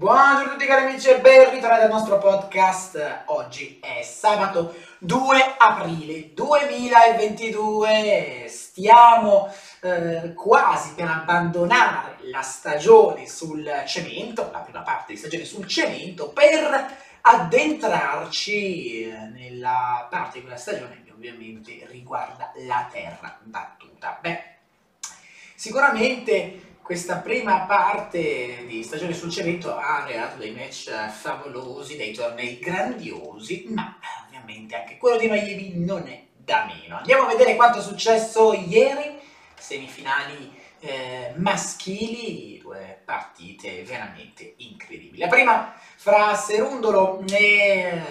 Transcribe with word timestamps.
Buongiorno 0.00 0.48
a 0.48 0.52
tutti 0.52 0.64
cari 0.64 0.88
amici 0.88 1.10
e 1.10 1.20
ben 1.20 1.50
ritrovati 1.50 1.82
al 1.82 1.90
nostro 1.90 2.16
podcast. 2.16 3.24
Oggi 3.26 3.78
è 3.82 4.00
sabato 4.00 4.74
2 5.00 5.56
aprile 5.58 6.32
2022. 6.32 8.46
Stiamo 8.48 9.52
eh, 9.82 10.32
quasi 10.32 10.94
per 10.94 11.06
abbandonare 11.06 12.16
la 12.30 12.40
stagione 12.40 13.28
sul 13.28 13.70
cemento, 13.86 14.48
la 14.50 14.60
prima 14.60 14.80
parte 14.80 15.12
di 15.12 15.18
stagione 15.18 15.44
sul 15.44 15.66
cemento, 15.66 16.30
per 16.30 16.96
addentrarci 17.20 19.12
nella 19.34 20.06
parte 20.08 20.38
di 20.38 20.44
quella 20.44 20.56
stagione 20.56 21.02
che 21.04 21.12
ovviamente 21.12 21.86
riguarda 21.90 22.52
la 22.66 22.88
terra 22.90 23.38
battuta. 23.42 24.16
Beh, 24.18 24.44
sicuramente 25.54 26.68
questa 26.90 27.18
prima 27.18 27.66
parte 27.66 28.64
di 28.66 28.82
stagione 28.82 29.14
sul 29.14 29.30
cemento 29.30 29.72
ha 29.76 30.02
creato 30.02 30.38
dei 30.38 30.50
match 30.50 30.90
favolosi, 31.08 31.96
dei 31.96 32.12
tornei 32.12 32.58
grandiosi, 32.58 33.66
ma 33.68 33.96
ovviamente 34.26 34.74
anche 34.74 34.96
quello 34.96 35.16
di 35.16 35.28
Miami 35.28 35.72
non 35.76 36.08
è 36.08 36.20
da 36.36 36.66
meno. 36.66 36.96
Andiamo 36.96 37.22
a 37.22 37.28
vedere 37.28 37.54
quanto 37.54 37.78
è 37.78 37.80
successo 37.80 38.54
ieri, 38.54 39.20
semifinali 39.56 40.52
eh, 40.80 41.32
maschili, 41.36 42.58
due 42.58 43.00
partite 43.04 43.84
veramente 43.84 44.54
incredibili. 44.56 45.18
La 45.18 45.28
prima 45.28 45.72
fra 45.94 46.34
Serundolo 46.34 47.22
e 47.30 48.02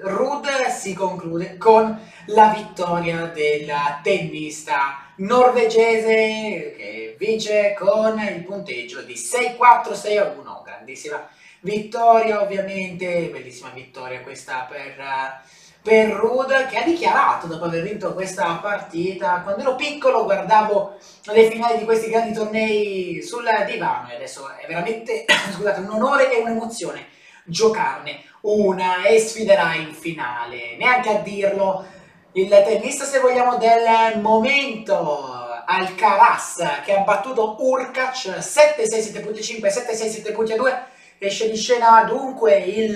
Rud 0.00 0.48
si 0.70 0.92
conclude 0.92 1.56
con 1.56 1.96
la 2.26 2.48
vittoria 2.48 3.26
della 3.26 4.00
tennista 4.02 5.03
norvegese 5.16 6.74
che 6.76 7.16
vince 7.18 7.74
con 7.78 8.18
il 8.18 8.42
punteggio 8.42 9.02
di 9.02 9.14
6-4-6-1, 9.14 10.62
grandissima 10.64 11.28
vittoria 11.60 12.42
ovviamente, 12.42 13.28
bellissima 13.30 13.70
vittoria 13.70 14.20
questa 14.20 14.66
per, 14.68 15.42
per 15.82 16.10
Rud 16.10 16.66
che 16.66 16.78
ha 16.78 16.84
dichiarato 16.84 17.46
dopo 17.46 17.64
aver 17.64 17.82
vinto 17.82 18.12
questa 18.14 18.54
partita, 18.56 19.40
quando 19.42 19.62
ero 19.62 19.74
piccolo 19.76 20.24
guardavo 20.24 20.96
le 21.32 21.50
finali 21.50 21.78
di 21.78 21.84
questi 21.84 22.10
grandi 22.10 22.34
tornei 22.34 23.22
sul 23.22 23.48
divano 23.66 24.10
e 24.10 24.16
adesso 24.16 24.48
è 24.56 24.66
veramente 24.66 25.24
scusate, 25.54 25.80
un 25.80 25.90
onore 25.90 26.32
e 26.32 26.40
un'emozione 26.40 27.12
giocarne 27.44 28.22
una 28.42 29.04
e 29.04 29.18
sfiderai 29.18 29.82
in 29.82 29.94
finale, 29.94 30.76
neanche 30.76 31.08
a 31.08 31.20
dirlo 31.20 31.86
il 32.34 32.48
tennista 32.48 33.04
se 33.04 33.20
vogliamo 33.20 33.56
del 33.56 34.20
momento 34.20 35.42
Alcaraz 35.66 36.82
che 36.84 36.92
ha 36.92 37.00
battuto 37.00 37.56
Urkac 37.58 38.26
7-6, 38.26 39.22
7.5, 39.22 39.66
7-6, 39.66 40.34
7.2 40.34 40.82
esce 41.18 41.50
di 41.50 41.56
scena 41.56 42.02
dunque 42.04 42.56
il, 42.56 42.90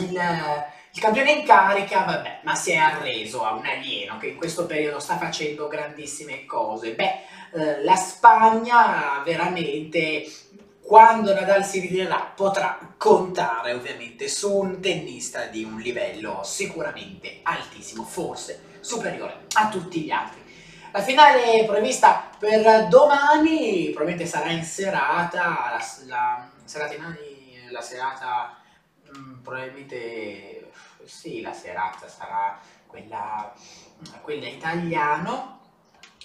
il, 0.00 0.12
il, 0.12 1.00
campione 1.00 1.32
in 1.32 1.44
carica, 1.44 2.04
vabbè, 2.04 2.40
ma 2.44 2.54
si 2.54 2.72
è 2.72 2.76
arreso 2.76 3.44
a 3.44 3.54
un 3.54 3.66
alieno 3.66 4.18
che 4.18 4.28
in 4.28 4.36
questo 4.36 4.66
periodo 4.66 4.98
sta 5.00 5.16
facendo 5.16 5.66
grandissime 5.66 6.44
cose. 6.44 6.94
Beh, 6.94 7.14
eh, 7.54 7.84
la 7.84 7.96
Spagna 7.96 9.22
veramente 9.24 10.24
quando 10.88 11.34
Nadal 11.34 11.66
si 11.66 11.80
ritirerà 11.80 12.32
potrà 12.34 12.78
contare 12.96 13.74
ovviamente 13.74 14.26
su 14.26 14.56
un 14.56 14.80
tennista 14.80 15.44
di 15.44 15.62
un 15.62 15.78
livello 15.78 16.40
sicuramente 16.44 17.40
altissimo, 17.42 18.04
forse 18.04 18.78
superiore 18.80 19.40
a 19.52 19.68
tutti 19.68 20.00
gli 20.00 20.10
altri. 20.10 20.42
La 20.90 21.02
finale 21.02 21.66
prevista 21.66 22.30
per 22.38 22.88
domani 22.88 23.90
probabilmente 23.90 24.24
sarà 24.24 24.48
in 24.50 24.64
serata, 24.64 25.76
la, 25.76 25.84
la 26.06 26.48
serata, 26.64 26.94
in, 26.94 27.70
la 27.70 27.82
serata 27.82 28.56
mh, 29.10 29.18
mm, 29.18 29.42
probabilmente 29.42 30.70
sì, 31.04 31.42
la 31.42 31.52
serata 31.52 32.08
sarà 32.08 32.58
quella, 32.86 33.52
quella 34.22 34.48
italiano, 34.48 35.60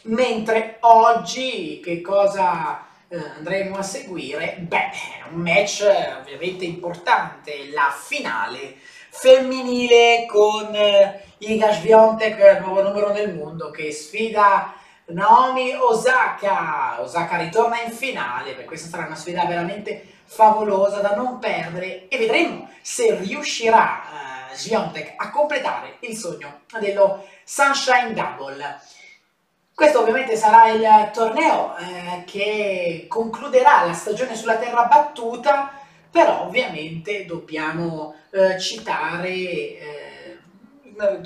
mentre 0.03 0.77
oggi 0.79 1.81
che 1.83 1.99
cosa 1.99 2.91
andremo 3.15 3.77
a 3.77 3.83
seguire? 3.83 4.57
Beh, 4.59 4.89
un 5.31 5.41
match 5.41 5.83
ovviamente 6.19 6.65
importante, 6.65 7.69
la 7.71 7.93
finale 7.95 8.77
femminile 9.09 10.25
con 10.27 10.73
eh, 10.73 11.23
Iga 11.37 11.71
Swiatek, 11.71 12.59
nuovo 12.61 12.81
numero 12.81 13.11
nel 13.11 13.33
mondo, 13.35 13.69
che 13.69 13.91
sfida 13.91 14.73
Naomi 15.05 15.73
Osaka. 15.73 17.01
Osaka 17.01 17.37
ritorna 17.37 17.81
in 17.81 17.91
finale, 17.91 18.53
per 18.53 18.65
questa 18.65 18.89
sarà 18.89 19.05
una 19.05 19.15
sfida 19.15 19.45
veramente 19.45 20.07
favolosa 20.25 20.99
da 20.99 21.15
non 21.15 21.37
perdere 21.37 22.07
e 22.07 22.17
vedremo 22.17 22.69
se 22.81 23.15
riuscirà 23.15 24.01
uh, 24.51 24.55
Swiatek 24.55 25.13
a 25.17 25.29
completare 25.29 25.97
il 25.99 26.17
sogno 26.17 26.61
dello 26.79 27.27
Sunshine 27.43 28.13
Double. 28.13 28.81
Questo 29.75 30.01
ovviamente 30.01 30.35
sarà 30.35 30.69
il 30.69 31.09
torneo 31.11 31.75
eh, 31.77 32.23
che 32.25 33.07
concluderà 33.09 33.85
la 33.85 33.93
stagione 33.93 34.35
sulla 34.35 34.57
terra 34.57 34.83
battuta, 34.83 35.71
però 36.11 36.43
ovviamente 36.43 37.25
dobbiamo 37.25 38.13
eh, 38.29 38.59
citare, 38.59 39.29
eh, 39.29 40.37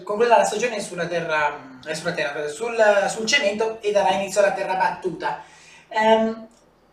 concluderà 0.02 0.38
la 0.38 0.46
stagione 0.46 0.80
sulla 0.80 1.08
terra, 1.08 1.80
eh, 1.86 1.94
sulla 1.94 2.14
terra 2.14 2.48
sul, 2.48 2.78
sul, 3.10 3.26
cemento 3.26 3.82
e 3.82 3.92
darà 3.92 4.12
inizio 4.12 4.40
alla 4.40 4.54
terra 4.54 4.76
battuta. 4.76 5.44
Ehm, 5.90 6.48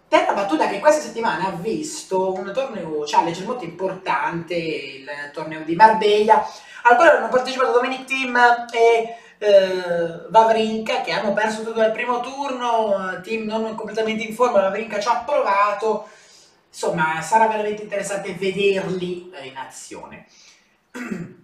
terra 0.09 0.33
battuta 0.33 0.67
che 0.67 0.81
questa 0.81 1.03
settimana 1.03 1.47
ha 1.47 1.53
visto 1.53 2.33
un 2.33 2.51
torneo 2.53 3.05
challenge 3.07 3.45
molto 3.45 3.63
importante, 3.63 4.57
il 4.57 5.09
torneo 5.33 5.63
di 5.63 5.77
Marbella, 5.77 6.45
al 6.83 6.97
quale 6.97 7.13
hanno 7.13 7.29
partecipato 7.29 7.71
Dominic 7.71 8.07
Team 8.07 8.37
e 8.73 9.19
eh, 9.45 10.27
Vavrinka 10.29 11.03
che 11.03 11.13
hanno 11.13 11.33
perso 11.33 11.63
tutto 11.63 11.83
il 11.83 11.93
primo 11.93 12.21
turno, 12.21 13.21
team 13.23 13.45
non 13.45 13.75
completamente 13.75 14.25
in 14.25 14.35
forma, 14.35 14.63
Vavrinka 14.63 14.99
ci 14.99 15.09
ha 15.09 15.23
provato, 15.25 16.09
insomma 16.69 17.21
sarà 17.21 17.47
veramente 17.47 17.83
interessante 17.83 18.35
vederli 18.35 19.31
eh, 19.35 19.47
in 19.47 19.57
azione. 19.57 20.27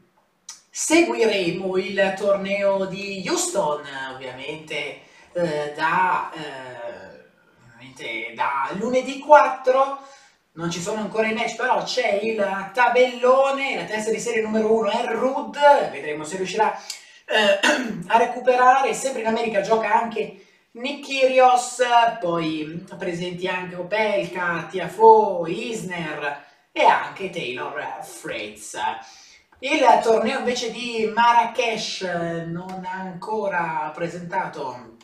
Seguiremo 0.73 1.77
il 1.77 2.15
torneo 2.17 2.87
di 2.87 3.23
Houston, 3.29 3.83
ovviamente, 4.15 5.01
eh, 5.33 5.75
da, 5.77 6.31
eh, 6.33 8.35
da 8.35 8.71
lunedì 8.73 9.19
4 9.19 9.99
non 10.53 10.71
ci 10.71 10.81
sono 10.81 11.01
ancora 11.01 11.29
i 11.29 11.35
match, 11.35 11.57
però 11.57 11.83
c'è 11.85 12.19
il 12.23 12.71
tabellone, 12.75 13.77
la 13.77 13.85
testa 13.85 14.11
di 14.11 14.19
serie 14.19 14.43
numero 14.43 14.73
1 14.73 14.91
è 14.91 15.05
Rud, 15.07 15.57
vedremo 15.91 16.25
se 16.25 16.37
riuscirà 16.37 16.77
eh, 17.31 17.61
a 18.09 18.19
recuperare, 18.19 18.93
sempre 18.93 19.21
in 19.21 19.29
America 19.29 19.61
gioca 19.61 20.01
anche 20.01 20.47
Nick 20.73 21.07
Kyrgios, 21.07 21.83
poi 22.21 22.85
presenti 22.99 23.47
anche 23.47 23.77
Opelka, 23.77 24.67
Tiafo, 24.69 25.45
Isner 25.47 26.45
e 26.73 26.83
anche 26.83 27.31
Taylor 27.31 27.99
Fritz. 28.03 28.77
Il 29.61 29.81
torneo 30.03 30.39
invece 30.39 30.71
di 30.71 31.11
Marrakesh 31.15 32.03
non 32.47 32.83
ha 32.85 32.99
ancora 33.01 33.93
presentato 33.95 34.97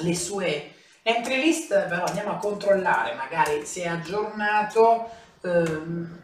le 0.00 0.14
sue 0.14 0.74
entry 1.02 1.40
list, 1.40 1.86
però 1.88 2.04
andiamo 2.04 2.32
a 2.32 2.36
controllare, 2.36 3.14
magari 3.14 3.64
se 3.64 3.82
è 3.82 3.88
aggiornato. 3.88 5.08
Ehm, 5.42 6.22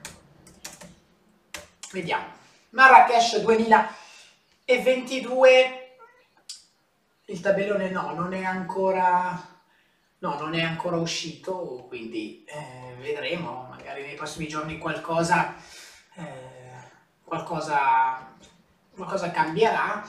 vediamo. 1.90 2.26
Marrakesh 2.70 3.38
2000 3.38 4.02
e 4.64 4.82
22 4.82 5.96
il 7.26 7.40
tabellone 7.40 7.90
no, 7.90 8.12
non 8.14 8.32
è 8.32 8.44
ancora 8.44 9.52
no, 10.18 10.38
non 10.38 10.54
è 10.54 10.62
ancora 10.62 10.96
uscito, 10.96 11.84
quindi 11.88 12.44
eh, 12.46 12.94
vedremo, 12.98 13.66
magari 13.68 14.02
nei 14.02 14.14
prossimi 14.14 14.48
giorni 14.48 14.78
qualcosa 14.78 15.54
eh, 16.16 16.64
qualcosa, 17.24 18.36
qualcosa 18.94 19.30
cambierà. 19.30 20.06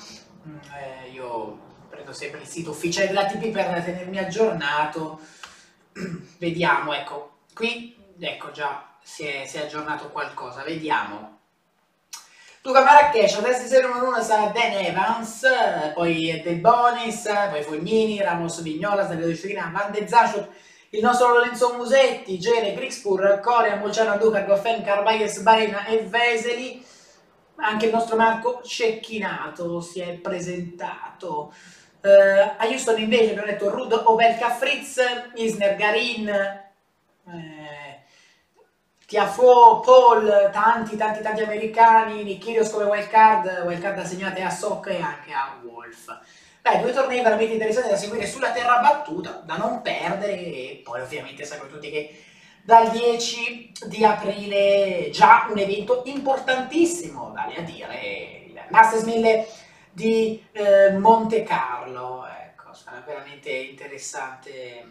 Mm, 0.48 0.58
eh, 0.74 1.10
io 1.10 1.60
prendo 1.90 2.14
sempre 2.14 2.42
il 2.42 2.48
sito 2.48 2.72
ufficiale 2.72 3.08
della 3.08 3.26
TP 3.26 3.50
per 3.50 3.84
tenermi 3.84 4.18
aggiornato. 4.20 5.20
Vediamo, 6.38 6.94
ecco, 6.94 7.40
qui 7.54 7.96
ecco 8.20 8.52
già 8.52 8.96
si 9.02 9.26
è, 9.26 9.46
si 9.46 9.58
è 9.58 9.64
aggiornato 9.64 10.10
qualcosa, 10.10 10.64
vediamo. 10.64 11.40
Luca 12.66 12.82
Marrakesh, 12.82 13.62
di 13.62 13.68
serie 13.68 13.88
numero 13.88 14.08
1 14.08 14.24
sarà 14.24 14.48
Dan 14.48 14.72
Evans, 14.72 15.46
poi 15.94 16.42
De 16.44 16.56
Bonis, 16.56 17.32
poi 17.52 17.62
Fognini, 17.62 18.20
Ramos 18.20 18.60
Vignola, 18.64 19.04
Davide 19.04 19.36
Ciurina, 19.36 19.70
Van 19.72 19.92
de 19.92 20.08
Zashut, 20.08 20.50
il 20.90 21.00
nostro 21.00 21.28
Lorenzo 21.32 21.76
Musetti, 21.76 22.40
Gere, 22.40 22.74
Grixpur, 22.74 23.40
Coria, 23.40 23.76
Molciano, 23.76 24.18
Duca, 24.18 24.42
Goffen, 24.42 24.82
Carbaglies, 24.82 25.42
Barina 25.42 25.86
e 25.86 26.08
Veseli. 26.08 26.84
Anche 27.58 27.86
il 27.86 27.92
nostro 27.92 28.16
Marco 28.16 28.62
Cecchinato 28.64 29.80
si 29.80 30.00
è 30.00 30.14
presentato. 30.14 31.54
Uh, 32.02 32.54
a 32.58 32.66
Houston 32.66 33.00
invece 33.00 33.30
abbiamo 33.30 33.46
detto 33.46 33.70
Rud, 33.70 33.94
Obelka, 33.94 34.50
Fritz, 34.50 35.00
Isner, 35.36 35.76
Garin, 35.76 36.28
eh, 36.30 38.05
Tiafo, 39.08 39.82
Paul, 39.82 40.50
tanti 40.52 40.98
tanti 40.98 41.22
tanti 41.22 41.44
americani, 41.44 42.24
Nikirios 42.24 42.72
come 42.72 42.86
wildcard, 42.86 43.64
wildcard 43.66 44.00
assegnate 44.00 44.42
a 44.42 44.50
Sok 44.50 44.88
e 44.88 45.00
anche 45.00 45.32
a 45.32 45.60
Wolf. 45.64 46.08
Beh, 46.62 46.80
due 46.80 46.92
tornei 46.92 47.22
veramente 47.22 47.54
interessanti 47.54 47.90
da 47.90 47.96
seguire 47.98 48.26
sulla 48.26 48.52
terra 48.52 48.80
battuta, 48.80 49.44
da 49.46 49.58
non 49.58 49.84
perdere 49.84 50.34
e 50.34 50.82
poi 50.84 51.02
ovviamente 51.02 51.46
sappiamo 51.46 51.70
tutti 51.70 51.92
che 51.92 52.24
dal 52.64 52.90
10 52.90 53.74
di 53.86 54.04
aprile 54.04 55.12
già 55.12 55.46
un 55.52 55.60
evento 55.60 56.02
importantissimo, 56.06 57.32
vale 57.32 57.58
a 57.58 57.62
dire 57.62 58.44
il 58.48 58.60
Masters 58.70 59.04
1000 59.04 59.48
di 59.92 60.44
eh, 60.52 60.98
Monte 60.98 61.44
Carlo. 61.44 62.26
Ecco, 62.26 62.74
sarà 62.74 63.04
veramente 63.06 63.52
interessante, 63.52 64.88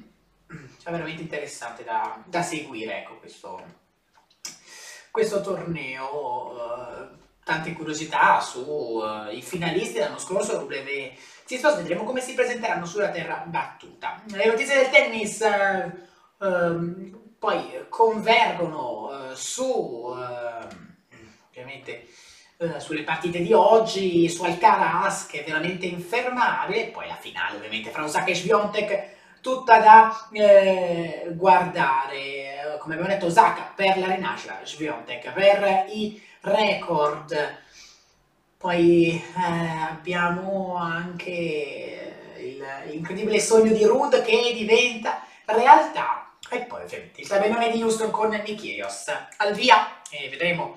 sarà 0.78 0.92
veramente 0.92 1.22
interessante 1.22 1.82
da, 1.82 2.22
da 2.24 2.42
seguire 2.42 2.98
ecco, 2.98 3.18
questo, 3.18 3.60
questo 5.14 5.40
torneo. 5.40 6.50
Uh, 6.50 7.22
tante 7.44 7.72
curiosità 7.72 8.40
sui 8.40 8.64
uh, 8.66 9.40
finalisti 9.42 9.92
dell'anno 9.92 10.18
scorso, 10.18 10.58
WB 10.58 11.12
Sistos, 11.44 11.76
vedremo 11.76 12.02
come 12.02 12.20
si 12.20 12.34
presenteranno 12.34 12.84
sulla 12.84 13.10
terra 13.10 13.44
battuta. 13.46 14.20
Le 14.26 14.46
notizie 14.46 14.74
del 14.74 14.90
tennis 14.90 15.38
uh, 16.38 16.44
um, 16.44 17.20
poi 17.38 17.84
convergono 17.88 19.32
su, 19.34 20.16
ovviamente, 21.48 22.06
sulle 22.78 23.02
partite 23.02 23.40
di 23.40 23.52
oggi, 23.52 24.28
su 24.30 24.42
Alcaraz 24.42 25.26
che 25.26 25.42
è 25.42 25.44
veramente 25.44 25.84
infermabile, 25.84 26.86
poi 26.86 27.06
la 27.06 27.16
finale 27.16 27.56
ovviamente 27.56 27.90
fra 27.90 28.04
Osaka 28.04 28.30
e 28.30 28.34
Sviontek 28.34 29.13
tutta 29.44 29.78
da 29.78 30.28
eh, 30.32 31.26
guardare, 31.32 32.78
come 32.80 32.94
abbiamo 32.94 33.12
detto 33.12 33.26
Osaka 33.26 33.72
per 33.76 33.98
la 33.98 34.06
rinascita, 34.06 34.60
Sviontek 34.64 35.32
per 35.32 35.84
i 35.90 36.18
record. 36.40 37.58
Poi 38.56 39.22
eh, 39.36 39.90
abbiamo 39.90 40.76
anche 40.76 42.38
l'incredibile 42.86 43.38
sogno 43.38 43.74
di 43.74 43.84
Rude 43.84 44.22
che 44.22 44.54
diventa 44.54 45.20
realtà. 45.44 46.36
E 46.48 46.60
poi 46.60 46.82
ovviamente 46.82 47.20
il 47.20 47.28
tabellone 47.28 47.70
di 47.70 47.82
Houston 47.82 48.10
con 48.10 48.30
Nikirios. 48.30 49.04
Al 49.36 49.52
via 49.52 50.00
e 50.08 50.30
vedremo 50.30 50.74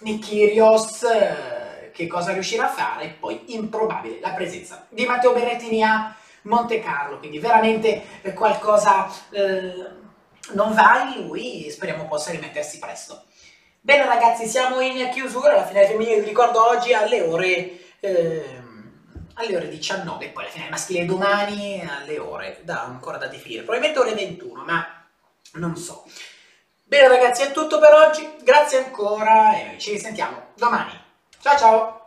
Nikirios 0.00 1.02
eh, 1.02 1.90
che 1.92 2.06
cosa 2.06 2.32
riuscirà 2.32 2.64
a 2.64 2.72
fare. 2.72 3.08
Poi 3.20 3.54
improbabile 3.54 4.20
la 4.20 4.30
presenza 4.30 4.86
di 4.88 5.04
Matteo 5.04 5.34
Berrettini 5.34 5.82
a 5.82 6.16
Monte 6.42 6.80
Carlo. 6.80 7.18
Quindi 7.18 7.38
veramente 7.38 8.04
qualcosa 8.34 9.08
eh, 9.30 10.00
non 10.52 10.74
va 10.74 11.12
in 11.14 11.26
lui. 11.26 11.70
Speriamo 11.70 12.06
possa 12.06 12.30
rimettersi 12.30 12.78
presto. 12.78 13.24
Bene 13.84 14.04
ragazzi, 14.04 14.46
siamo 14.46 14.78
in 14.80 15.10
chiusura, 15.10 15.56
la 15.56 15.66
finale 15.66 15.88
femminile 15.88 16.20
vi 16.20 16.28
ricordo 16.28 16.64
oggi 16.64 16.94
alle 16.94 17.20
ore, 17.22 17.96
eh, 17.98 18.62
alle 19.34 19.56
ore 19.56 19.68
19, 19.68 20.28
poi 20.28 20.44
la 20.44 20.50
finale 20.50 20.70
maschile 20.70 21.04
domani 21.04 21.84
alle 21.84 22.20
ore, 22.20 22.60
da, 22.62 22.84
ancora 22.84 23.16
da 23.16 23.26
definire, 23.26 23.62
probabilmente 23.62 23.98
ore 23.98 24.14
21, 24.14 24.62
ma 24.62 25.04
non 25.54 25.76
so. 25.76 26.04
Bene 26.84 27.08
ragazzi, 27.08 27.42
è 27.42 27.50
tutto 27.50 27.80
per 27.80 27.92
oggi, 27.92 28.24
grazie 28.44 28.84
ancora 28.84 29.52
e 29.56 29.78
ci 29.80 29.90
risentiamo 29.90 30.50
domani. 30.54 30.92
Ciao 31.40 31.58
ciao! 31.58 32.01